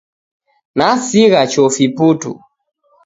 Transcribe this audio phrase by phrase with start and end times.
[0.77, 2.31] Nasigha chofi putu.